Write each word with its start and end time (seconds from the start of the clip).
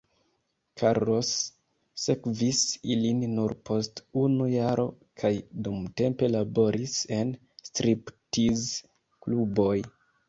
Carlos 0.81 1.27
sekvis 2.03 2.61
ilin 2.95 3.21
nur 3.33 3.53
post 3.71 4.01
unu 4.23 4.47
jaro 4.53 4.85
kaj 5.25 5.31
dumtempe 5.69 6.31
laboris 6.37 6.97
en 7.19 7.35
striptiz-kluboj. 7.69 9.77